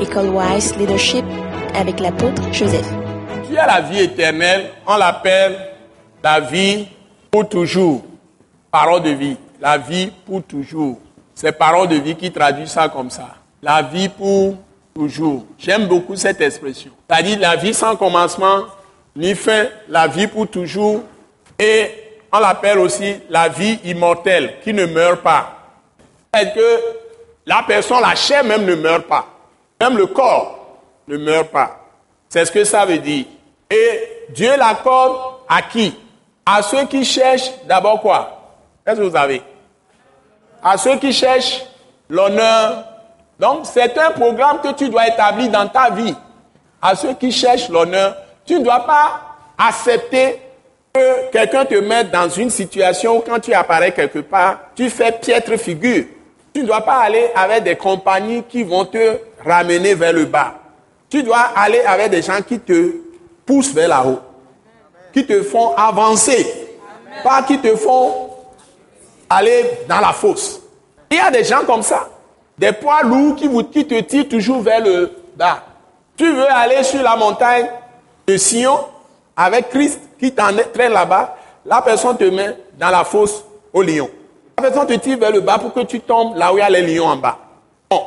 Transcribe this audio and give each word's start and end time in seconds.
École 0.00 0.28
Wise 0.28 0.76
Leadership 0.76 1.24
avec 1.74 2.00
l'apôtre 2.00 2.42
Joseph. 2.52 2.86
Qui 3.48 3.56
a 3.56 3.66
la 3.66 3.80
vie 3.80 4.00
éternelle, 4.00 4.70
on 4.86 4.96
l'appelle 4.96 5.56
la 6.22 6.40
vie 6.40 6.86
pour 7.30 7.48
toujours. 7.48 8.04
Parole 8.70 9.02
de 9.02 9.10
vie. 9.10 9.36
La 9.58 9.78
vie 9.78 10.10
pour 10.26 10.42
toujours. 10.42 10.98
C'est 11.34 11.52
parole 11.52 11.88
de 11.88 11.96
vie 11.96 12.14
qui 12.14 12.30
traduit 12.30 12.68
ça 12.68 12.90
comme 12.90 13.08
ça. 13.08 13.36
La 13.62 13.80
vie 13.80 14.10
pour 14.10 14.56
toujours. 14.94 15.46
J'aime 15.58 15.86
beaucoup 15.86 16.14
cette 16.14 16.42
expression. 16.42 16.90
C'est-à-dire 17.08 17.38
la 17.38 17.56
vie 17.56 17.72
sans 17.72 17.96
commencement 17.96 18.64
ni 19.14 19.34
fin, 19.34 19.64
la 19.88 20.08
vie 20.08 20.26
pour 20.26 20.46
toujours. 20.48 21.02
Et 21.58 21.90
on 22.30 22.38
l'appelle 22.38 22.80
aussi 22.80 23.16
la 23.30 23.48
vie 23.48 23.78
immortelle 23.84 24.56
qui 24.62 24.74
ne 24.74 24.84
meurt 24.84 25.22
pas. 25.22 25.56
C'est 26.34 26.52
que 26.54 26.80
la 27.46 27.64
personne, 27.66 28.02
la 28.02 28.14
chair 28.14 28.44
même 28.44 28.66
ne 28.66 28.74
meurt 28.74 29.06
pas. 29.06 29.35
Même 29.80 29.96
le 29.96 30.06
corps 30.06 30.78
ne 31.08 31.16
meurt 31.16 31.48
pas. 31.48 31.80
C'est 32.28 32.44
ce 32.44 32.52
que 32.52 32.64
ça 32.64 32.84
veut 32.84 32.98
dire. 32.98 33.26
Et 33.70 34.26
Dieu 34.30 34.56
l'accorde 34.56 35.18
à 35.48 35.62
qui? 35.62 35.94
À 36.44 36.62
ceux 36.62 36.84
qui 36.86 37.04
cherchent 37.04 37.50
d'abord 37.66 38.00
quoi? 38.00 38.54
Qu'est-ce 38.84 39.00
que 39.00 39.04
vous 39.04 39.16
avez? 39.16 39.42
À 40.62 40.76
ceux 40.76 40.96
qui 40.96 41.12
cherchent 41.12 41.64
l'honneur. 42.08 42.84
Donc 43.38 43.66
c'est 43.66 43.96
un 43.98 44.10
programme 44.12 44.60
que 44.60 44.72
tu 44.72 44.88
dois 44.88 45.08
établir 45.08 45.50
dans 45.50 45.68
ta 45.68 45.90
vie. 45.90 46.14
À 46.80 46.94
ceux 46.94 47.14
qui 47.14 47.32
cherchent 47.32 47.68
l'honneur, 47.68 48.16
tu 48.44 48.58
ne 48.58 48.64
dois 48.64 48.86
pas 48.86 49.20
accepter 49.58 50.40
que 50.94 51.30
quelqu'un 51.30 51.64
te 51.64 51.74
mette 51.74 52.10
dans 52.10 52.28
une 52.28 52.50
situation 52.50 53.18
où 53.18 53.20
quand 53.20 53.40
tu 53.40 53.52
apparais 53.52 53.92
quelque 53.92 54.20
part, 54.20 54.58
tu 54.74 54.88
fais 54.88 55.12
piètre 55.12 55.56
figure. 55.58 56.04
Tu 56.56 56.62
ne 56.62 56.68
dois 56.68 56.80
pas 56.80 57.00
aller 57.00 57.30
avec 57.34 57.64
des 57.64 57.76
compagnies 57.76 58.42
qui 58.44 58.62
vont 58.62 58.86
te 58.86 59.18
ramener 59.44 59.92
vers 59.92 60.14
le 60.14 60.24
bas. 60.24 60.54
Tu 61.10 61.22
dois 61.22 61.50
aller 61.54 61.82
avec 61.82 62.10
des 62.10 62.22
gens 62.22 62.40
qui 62.40 62.58
te 62.58 62.92
poussent 63.44 63.74
vers 63.74 63.88
la 63.88 64.06
haut, 64.06 64.20
qui 65.12 65.26
te 65.26 65.42
font 65.42 65.74
avancer, 65.76 66.46
pas 67.22 67.42
qui 67.42 67.58
te 67.58 67.76
font 67.76 68.30
aller 69.28 69.66
dans 69.86 70.00
la 70.00 70.14
fosse. 70.14 70.62
Il 71.10 71.18
y 71.18 71.20
a 71.20 71.30
des 71.30 71.44
gens 71.44 71.62
comme 71.66 71.82
ça, 71.82 72.08
des 72.56 72.72
poids 72.72 73.02
lourds 73.02 73.36
qui, 73.36 73.48
vous, 73.48 73.64
qui 73.64 73.86
te 73.86 74.00
tirent 74.00 74.26
toujours 74.26 74.62
vers 74.62 74.82
le 74.82 75.12
bas. 75.36 75.62
Tu 76.16 76.24
veux 76.24 76.50
aller 76.50 76.82
sur 76.84 77.02
la 77.02 77.16
montagne 77.16 77.66
de 78.26 78.34
Sion 78.38 78.78
avec 79.36 79.68
Christ 79.68 80.00
qui 80.18 80.32
t'entraîne 80.32 80.94
là-bas, 80.94 81.36
la 81.66 81.82
personne 81.82 82.16
te 82.16 82.24
met 82.24 82.56
dans 82.78 82.88
la 82.88 83.04
fosse 83.04 83.44
au 83.74 83.82
lion. 83.82 84.08
La 84.58 84.70
personne 84.70 84.86
te 84.86 84.94
tire 84.94 85.18
vers 85.18 85.32
le 85.32 85.40
bas 85.40 85.58
pour 85.58 85.74
que 85.74 85.80
tu 85.80 86.00
tombes 86.00 86.36
là 86.36 86.52
où 86.52 86.56
il 86.56 86.60
y 86.60 86.62
a 86.62 86.70
les 86.70 86.82
lions 86.82 87.06
en 87.06 87.16
bas. 87.16 87.38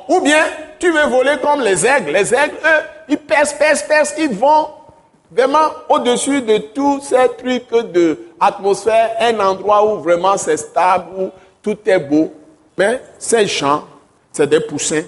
Ou 0.08 0.20
bien, 0.22 0.44
tu 0.80 0.92
veux 0.92 1.06
voler 1.08 1.38
comme 1.42 1.62
les 1.62 1.86
aigles. 1.86 2.12
Les 2.12 2.34
aigles, 2.34 2.56
eux, 2.66 2.84
ils 3.08 3.18
percent, 3.18 3.56
percent, 3.58 3.88
percent, 3.88 4.16
ils 4.18 4.34
vont 4.34 4.68
vraiment 5.32 5.70
au-dessus 5.90 6.42
de 6.42 6.58
tous 6.58 7.02
ces 7.02 7.28
trucs 7.38 7.92
de 7.92 8.18
atmosphère, 8.40 9.12
un 9.20 9.40
endroit 9.40 9.86
où 9.86 10.00
vraiment 10.00 10.38
c'est 10.38 10.58
stable, 10.58 11.06
où 11.18 11.30
tout 11.62 11.78
est 11.86 12.00
beau. 12.00 12.34
Mais 12.78 13.02
ces 13.20 13.46
gens, 13.46 13.84
c'est 14.32 14.48
des 14.48 14.60
poussins 14.60 15.04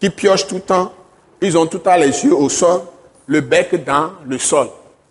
qui 0.00 0.08
piochent 0.08 0.46
tout 0.46 0.56
le 0.56 0.60
temps. 0.62 0.92
Ils 1.42 1.58
ont 1.58 1.66
tout 1.66 1.78
temps 1.78 1.96
les 1.96 2.24
yeux 2.24 2.34
au 2.34 2.48
sol, 2.48 2.80
le 3.26 3.40
bec 3.42 3.84
dans 3.84 4.12
le 4.24 4.38
sol. 4.38 4.68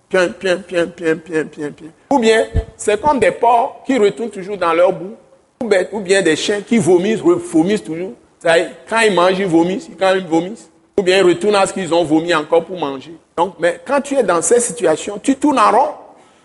Pien, 0.09 0.29
pien, 0.29 0.57
pien, 0.57 0.87
pien, 0.87 1.15
pien, 1.17 1.45
pien, 1.45 1.71
pien. 1.71 1.87
Ou 2.09 2.19
bien, 2.19 2.45
c'est 2.75 2.99
comme 2.99 3.19
des 3.19 3.31
porcs 3.31 3.83
qui 3.85 3.97
retournent 3.97 4.29
toujours 4.29 4.57
dans 4.57 4.73
leur 4.73 4.91
bout. 4.91 5.15
Ou 5.61 5.99
bien 5.99 6.21
des 6.21 6.35
chiens 6.35 6.61
qui 6.61 6.77
vomissent, 6.77 7.21
vomissent 7.21 7.83
toujours. 7.83 8.13
Quand 8.43 8.99
ils 8.99 9.13
mangent, 9.13 9.39
ils 9.39 9.45
vomissent. 9.45 9.89
Quand 9.97 10.13
ils 10.13 10.25
vomissent, 10.25 10.69
ou 10.97 11.03
bien 11.03 11.17
ils 11.17 11.23
retournent 11.23 11.55
à 11.55 11.65
ce 11.65 11.73
qu'ils 11.73 11.93
ont 11.93 12.03
vomi 12.03 12.33
encore 12.33 12.63
pour 12.65 12.77
manger. 12.77 13.15
Donc, 13.35 13.55
mais 13.59 13.79
quand 13.85 14.01
tu 14.01 14.15
es 14.15 14.23
dans 14.23 14.41
cette 14.41 14.61
situation, 14.61 15.19
tu 15.21 15.35
tournes 15.35 15.59
en 15.59 15.71
rond. 15.71 15.89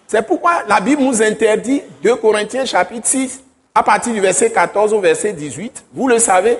C'est 0.07 0.27
pourquoi 0.27 0.63
la 0.69 0.81
Bible 0.81 1.03
nous 1.03 1.23
interdit, 1.23 1.83
2 2.03 2.17
Corinthiens 2.17 2.65
chapitre 2.65 3.07
6, 3.07 3.45
à 3.75 3.83
partir 3.83 4.13
du 4.13 4.21
verset 4.21 4.51
14 4.51 4.93
au 4.93 5.01
verset 5.01 5.33
18. 5.33 5.85
Vous 5.93 6.09
le 6.09 6.19
savez. 6.19 6.59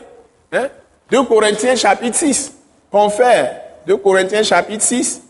Hein? 0.53 0.69
2 1.11 1.25
Corinthiens 1.25 1.75
chapitre 1.75 2.17
6. 2.17 2.53
Confère. 2.91 3.61
2 3.87 3.97
Corinthiens 3.97 4.43
chapitre 4.43 4.85
6, 4.85 5.23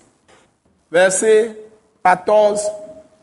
verset 0.90 1.56
14 2.04 2.60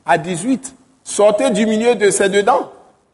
à 0.05 0.17
18. 0.17 0.73
Sortez 1.03 1.49
du 1.49 1.65
milieu 1.65 1.95
de 1.95 2.09
ces 2.09 2.29
dedans. 2.29 2.71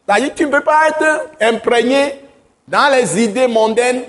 C'est-à-dire 0.07 0.33
tu 0.35 0.45
ne 0.45 0.51
peux 0.51 0.63
pas 0.63 0.89
être 0.89 1.29
imprégné 1.41 2.19
dans 2.67 2.91
les 2.91 3.23
idées 3.23 3.47
mondaines, 3.47 4.03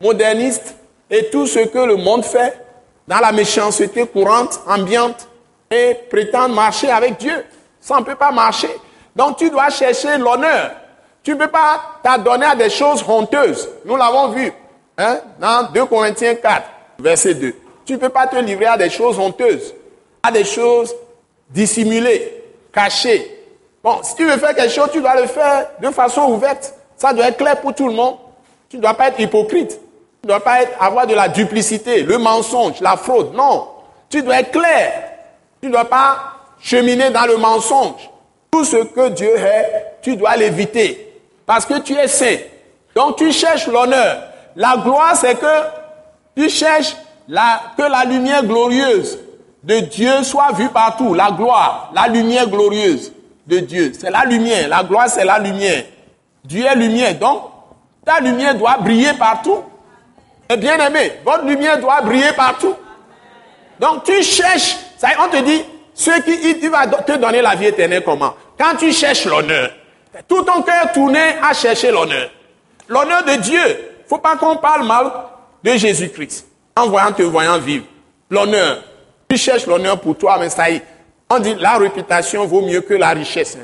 modernistes 0.00 0.74
et 1.10 1.30
tout 1.30 1.46
ce 1.46 1.60
que 1.60 1.78
le 1.78 1.96
monde 1.96 2.24
fait, 2.24 2.58
dans 3.06 3.18
la 3.18 3.32
méchanceté 3.32 4.06
courante, 4.06 4.60
ambiante, 4.66 5.28
et 5.70 5.94
prétendre 6.10 6.54
marcher 6.54 6.90
avec 6.90 7.16
Dieu. 7.18 7.44
Ça 7.80 7.98
ne 7.98 8.04
peut 8.04 8.14
pas 8.14 8.30
marcher. 8.30 8.70
Donc 9.14 9.36
tu 9.36 9.50
dois 9.50 9.70
chercher 9.70 10.18
l'honneur. 10.18 10.72
Tu 11.22 11.32
ne 11.32 11.36
peux 11.36 11.48
pas 11.48 11.80
t'adonner 12.02 12.46
à 12.46 12.54
des 12.54 12.70
choses 12.70 13.04
honteuses. 13.06 13.68
Nous 13.84 13.96
l'avons 13.96 14.28
vu 14.28 14.52
hein, 14.98 15.18
dans 15.40 15.70
2 15.72 15.86
Corinthiens 15.86 16.36
4, 16.36 16.62
verset 17.00 17.34
2. 17.34 17.54
Tu 17.84 17.94
ne 17.94 17.98
peux 17.98 18.08
pas 18.08 18.26
te 18.26 18.36
livrer 18.36 18.66
à 18.66 18.76
des 18.76 18.90
choses 18.90 19.18
honteuses, 19.18 19.74
à 20.22 20.30
des 20.30 20.44
choses 20.44 20.94
dissimulées, 21.50 22.44
cachées. 22.72 23.35
Bon, 23.86 24.00
si 24.02 24.16
tu 24.16 24.24
veux 24.24 24.36
faire 24.36 24.52
quelque 24.52 24.72
chose, 24.72 24.88
tu 24.92 25.00
dois 25.00 25.14
le 25.14 25.28
faire 25.28 25.68
de 25.80 25.90
façon 25.90 26.22
ouverte. 26.22 26.74
Ça 26.96 27.12
doit 27.12 27.28
être 27.28 27.36
clair 27.36 27.60
pour 27.60 27.72
tout 27.72 27.86
le 27.86 27.94
monde. 27.94 28.16
Tu 28.68 28.78
ne 28.78 28.82
dois 28.82 28.94
pas 28.94 29.06
être 29.06 29.20
hypocrite. 29.20 29.70
Tu 29.70 30.24
ne 30.24 30.28
dois 30.28 30.40
pas 30.40 30.56
avoir 30.80 31.06
de 31.06 31.14
la 31.14 31.28
duplicité, 31.28 32.02
le 32.02 32.18
mensonge, 32.18 32.80
la 32.80 32.96
fraude. 32.96 33.32
Non. 33.34 33.68
Tu 34.10 34.24
dois 34.24 34.40
être 34.40 34.50
clair. 34.50 35.04
Tu 35.60 35.68
ne 35.68 35.72
dois 35.72 35.84
pas 35.84 36.18
cheminer 36.60 37.10
dans 37.10 37.26
le 37.26 37.36
mensonge. 37.36 38.10
Tout 38.50 38.64
ce 38.64 38.78
que 38.78 39.10
Dieu 39.10 39.36
est, 39.36 39.98
tu 40.02 40.16
dois 40.16 40.34
l'éviter. 40.34 41.22
Parce 41.46 41.64
que 41.64 41.78
tu 41.78 41.94
es 41.94 42.08
saint. 42.08 42.38
Donc 42.96 43.14
tu 43.14 43.30
cherches 43.30 43.68
l'honneur. 43.68 44.20
La 44.56 44.78
gloire, 44.78 45.14
c'est 45.14 45.36
que 45.36 45.62
tu 46.36 46.50
cherches 46.50 46.96
que 47.28 47.82
la 47.88 48.04
lumière 48.04 48.44
glorieuse 48.44 49.20
de 49.62 49.78
Dieu 49.78 50.24
soit 50.24 50.50
vue 50.54 50.70
partout. 50.70 51.14
La 51.14 51.30
gloire, 51.30 51.92
la 51.94 52.08
lumière 52.08 52.48
glorieuse 52.48 53.12
de 53.46 53.58
Dieu. 53.60 53.92
C'est 53.98 54.10
la 54.10 54.24
lumière. 54.24 54.68
La 54.68 54.82
gloire, 54.82 55.08
c'est 55.08 55.24
la 55.24 55.38
lumière. 55.38 55.84
Dieu 56.44 56.64
est 56.64 56.74
lumière. 56.76 57.14
Donc, 57.18 57.42
ta 58.04 58.20
lumière 58.20 58.54
doit 58.54 58.76
briller 58.78 59.12
partout. 59.18 59.62
Et 60.48 60.56
bien 60.56 60.78
aimé, 60.78 61.12
votre 61.24 61.44
lumière 61.44 61.80
doit 61.80 62.00
briller 62.02 62.32
partout. 62.36 62.74
Donc, 63.80 64.04
tu 64.04 64.22
cherches. 64.22 64.76
On 65.18 65.28
te 65.28 65.42
dit, 65.42 65.62
ce 65.94 66.20
qui 66.22 66.58
il 66.62 66.70
va 66.70 66.86
te 66.86 67.16
donner 67.16 67.42
la 67.42 67.54
vie 67.54 67.66
éternelle 67.66 68.04
comment? 68.04 68.34
Quand 68.58 68.76
tu 68.78 68.92
cherches 68.92 69.24
l'honneur, 69.24 69.70
tout 70.28 70.42
ton 70.42 70.62
cœur 70.62 70.92
tourné 70.92 71.20
à 71.42 71.52
chercher 71.52 71.90
l'honneur. 71.90 72.30
L'honneur 72.88 73.24
de 73.24 73.36
Dieu. 73.42 73.60
faut 74.06 74.18
pas 74.18 74.36
qu'on 74.36 74.56
parle 74.56 74.86
mal 74.86 75.10
de 75.64 75.72
Jésus-Christ 75.72 76.46
en 76.76 76.88
voyant 76.88 77.12
te 77.12 77.22
voyant 77.22 77.58
vivre. 77.58 77.84
L'honneur. 78.30 78.82
Tu 79.28 79.36
cherches 79.36 79.66
l'honneur 79.66 80.00
pour 80.00 80.16
toi, 80.16 80.36
mais 80.38 80.48
ça 80.48 80.70
y 80.70 80.76
est. 80.76 80.82
On 81.28 81.38
dit 81.38 81.54
la 81.56 81.78
réputation 81.78 82.46
vaut 82.46 82.62
mieux 82.62 82.80
que 82.80 82.94
la 82.94 83.10
richesse. 83.10 83.58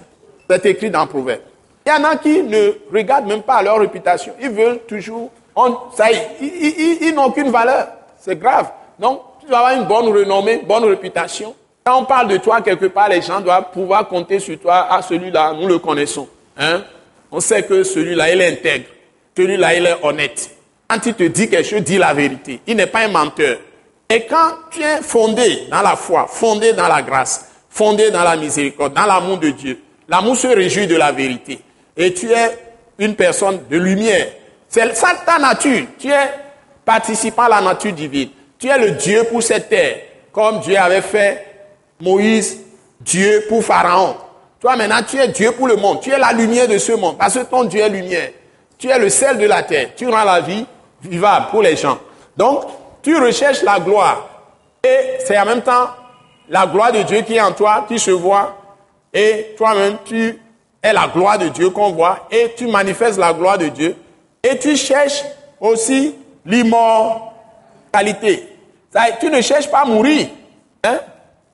C'est 0.51 0.67
écrit 0.67 0.91
dans 0.91 1.03
le 1.03 1.09
Proverbe. 1.09 1.41
Il 1.87 1.89
y 1.89 1.93
en 1.93 2.05
a 2.05 2.17
qui 2.17 2.43
ne 2.43 2.73
regardent 2.93 3.27
même 3.27 3.43
pas 3.43 3.63
leur 3.63 3.79
réputation. 3.79 4.35
Ils 4.41 4.51
veulent 4.51 4.81
toujours. 4.87 5.31
ça 5.95 6.11
y 6.11 6.15
est, 6.15 7.01
ils, 7.01 7.13
n'ont 7.15 7.27
aucune 7.27 7.51
valeur. 7.51 7.89
C'est 8.21 8.39
grave. 8.39 8.71
Donc, 8.99 9.21
tu 9.41 9.47
dois 9.47 9.59
avoir 9.59 9.75
une 9.75 9.87
bonne 9.87 10.09
renommée, 10.09 10.59
bonne 10.59 10.85
réputation. 10.85 11.55
Quand 11.85 12.01
on 12.01 12.05
parle 12.05 12.29
de 12.29 12.37
toi 12.37 12.61
quelque 12.61 12.87
part, 12.87 13.09
les 13.09 13.23
gens 13.23 13.41
doivent 13.41 13.71
pouvoir 13.73 14.07
compter 14.07 14.39
sur 14.39 14.59
toi. 14.61 14.87
Ah, 14.89 15.03
celui-là, 15.03 15.55
nous 15.55 15.67
le 15.67 15.79
connaissons. 15.79 16.29
Hein? 16.57 16.83
On 17.31 17.41
sait 17.41 17.63
que 17.65 17.83
celui-là, 17.83 18.33
il 18.33 18.41
est 18.41 18.53
intègre. 18.53 18.87
Celui-là, 19.37 19.75
il 19.75 19.87
est 19.87 19.97
honnête. 20.03 20.51
Quand 20.89 21.05
il 21.07 21.15
te 21.15 21.25
dit 21.25 21.49
quelque 21.49 21.69
chose, 21.69 21.81
dis 21.81 21.99
la 21.99 22.15
vérité. 22.15 22.61
Il 22.67 22.77
n'est 22.77 22.87
pas 22.87 23.01
un 23.01 23.09
menteur. 23.09 23.59
Et 24.09 24.27
quand 24.27 24.51
tu 24.71 24.83
es 24.83 25.01
fondé 25.01 25.67
dans 25.71 25.83
la 25.83 25.97
foi, 25.97 26.27
fondé 26.29 26.75
dans 26.75 26.87
la 26.87 27.03
grâce, 27.03 27.52
fondé 27.73 28.11
dans 28.11 28.23
la 28.23 28.37
miséricorde, 28.37 28.93
dans 28.95 29.07
l'amour 29.07 29.39
de 29.39 29.51
Dieu, 29.51 29.81
l'amour 30.09 30.37
se 30.37 30.47
réjouit 30.47 30.87
de 30.87 30.97
la 30.97 31.11
vérité 31.11 31.59
et 31.97 32.13
tu 32.13 32.31
es 32.31 32.59
une 32.99 33.15
personne 33.15 33.61
de 33.71 33.79
lumière. 33.79 34.29
C'est 34.69 34.95
ça 34.95 35.09
ta 35.25 35.39
nature. 35.39 35.87
Tu 35.99 36.09
es 36.09 36.31
participant 36.85 37.43
à 37.43 37.49
la 37.49 37.61
nature 37.61 37.93
divine. 37.93 38.31
Tu 38.59 38.69
es 38.69 38.79
le 38.79 38.93
Dieu 38.93 39.25
pour 39.25 39.43
cette 39.43 39.69
terre, 39.69 39.97
comme 40.33 40.61
Dieu 40.61 40.77
avait 40.77 41.03
fait 41.03 41.47
Moïse, 42.01 42.61
Dieu 43.01 43.45
pour 43.49 43.65
Pharaon. 43.65 44.17
Toi 44.61 44.77
maintenant, 44.77 45.03
tu 45.07 45.19
es 45.19 45.29
Dieu 45.29 45.53
pour 45.53 45.67
le 45.67 45.77
monde. 45.77 46.01
Tu 46.01 46.11
es 46.11 46.19
la 46.19 46.33
lumière 46.33 46.69
de 46.69 46.79
ce 46.79 46.93
monde, 46.93 47.19
parce 47.19 47.35
que 47.35 47.45
ton 47.45 47.65
Dieu 47.65 47.81
est 47.81 47.89
lumière. 47.89 48.31
Tu 48.79 48.89
es 48.89 48.99
le 48.99 49.09
sel 49.09 49.39
de 49.39 49.47
la 49.47 49.63
terre. 49.63 49.91
Tu 49.97 50.09
rends 50.09 50.25
la 50.25 50.41
vie 50.41 50.65
vivable 51.03 51.47
pour 51.51 51.63
les 51.63 51.77
gens. 51.77 51.99
Donc, 52.37 52.65
tu 53.03 53.17
recherches 53.17 53.63
la 53.63 53.81
gloire. 53.81 54.29
Et 54.85 55.19
c'est 55.25 55.39
en 55.39 55.45
même 55.45 55.63
temps 55.63 55.89
la 56.53 56.67
gloire 56.67 56.93
de 56.93 57.03
Dieu 57.03 57.23
qui 57.23 57.35
est 57.35 57.41
en 57.41 57.53
toi, 57.53 57.87
qui 57.89 57.99
se 57.99 58.11
voit. 58.11 58.59
Et 59.13 59.55
toi-même, 59.57 59.97
tu 60.05 60.39
est 60.83 60.93
la 60.93 61.09
gloire 61.09 61.39
de 61.39 61.49
Dieu 61.49 61.71
qu'on 61.71 61.93
voit 61.93 62.27
et 62.31 62.53
tu 62.55 62.67
manifestes 62.67 63.19
la 63.19 63.33
gloire 63.33 63.57
de 63.57 63.69
Dieu 63.69 63.97
et 64.43 64.59
tu 64.59 64.77
cherches 64.77 65.25
aussi 65.59 66.15
qualité. 67.93 68.49
tu 69.21 69.31
ne 69.31 69.41
cherches 69.41 69.71
pas 69.71 69.81
à 69.81 69.85
mourir. 69.85 70.29
Hein? 70.85 70.99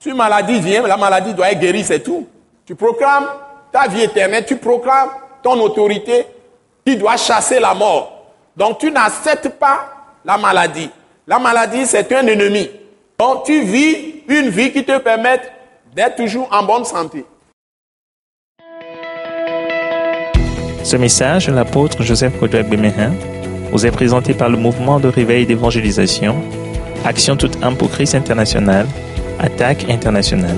Une 0.05 0.15
maladie 0.15 0.59
vient, 0.59 0.85
la 0.87 0.97
maladie 0.97 1.33
doit 1.33 1.51
être 1.51 1.59
guérie, 1.59 1.83
c'est 1.83 1.99
tout. 1.99 2.27
Tu 2.65 2.75
proclames 2.75 3.27
ta 3.71 3.87
vie 3.87 4.01
éternelle, 4.01 4.45
tu 4.45 4.57
proclames 4.57 5.09
ton 5.43 5.59
autorité 5.61 6.25
qui 6.85 6.97
doit 6.97 7.17
chasser 7.17 7.59
la 7.59 7.73
mort. 7.73 8.33
Donc 8.57 8.79
tu 8.79 8.91
n'acceptes 8.91 9.49
pas 9.49 9.91
la 10.25 10.37
maladie. 10.37 10.89
La 11.27 11.39
maladie, 11.39 11.85
c'est 11.85 12.11
un 12.11 12.25
ennemi. 12.25 12.69
Donc 13.19 13.43
tu 13.43 13.63
vis 13.63 14.23
une 14.29 14.47
vie 14.47 14.71
qui 14.71 14.85
te 14.85 14.97
permette 14.97 15.51
d'être 15.93 16.15
toujours 16.15 16.47
en 16.53 16.63
bonne 16.63 16.85
santé. 16.85 17.25
Ce 20.83 20.95
message 20.95 21.47
de 21.47 21.51
l'apôtre 21.51 22.01
Joseph 22.01 22.39
Kodouak 22.39 22.69
Bemehin 22.69 23.11
vous 23.71 23.85
est 23.85 23.91
présenté 23.91 24.33
par 24.33 24.47
le 24.47 24.55
mouvement 24.55 25.01
de 25.01 25.09
réveil 25.09 25.45
d'évangélisation, 25.45 26.37
Action 27.03 27.35
toute 27.35 27.61
âme 27.61 27.75
pour 27.75 27.91
Christ 27.91 28.15
international, 28.15 28.87
Attaque 29.37 29.89
internationale. 29.89 30.57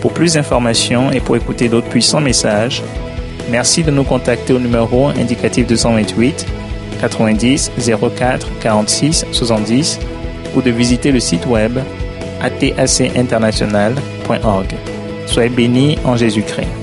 Pour 0.00 0.12
plus 0.12 0.34
d'informations 0.34 1.12
et 1.12 1.20
pour 1.20 1.36
écouter 1.36 1.68
d'autres 1.68 1.88
puissants 1.88 2.22
messages, 2.22 2.82
merci 3.50 3.82
de 3.82 3.90
nous 3.90 4.04
contacter 4.04 4.54
au 4.54 4.58
numéro 4.58 5.08
indicatif 5.08 5.66
228 5.66 6.46
90 7.00 7.72
04 8.16 8.58
46 8.60 9.26
70 9.32 10.00
ou 10.56 10.62
de 10.62 10.70
visiter 10.70 11.12
le 11.12 11.20
site 11.20 11.44
web 11.46 11.78
atacinternational.org. 12.40 14.74
Soyez 15.26 15.50
bénis 15.50 15.98
en 16.04 16.16
Jésus-Christ. 16.16 16.77